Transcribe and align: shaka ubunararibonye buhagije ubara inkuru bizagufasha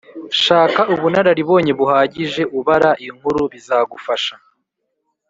shaka 0.43 0.81
ubunararibonye 0.93 1.71
buhagije 1.79 2.43
ubara 2.59 2.91
inkuru 3.07 3.41
bizagufasha 3.51 4.35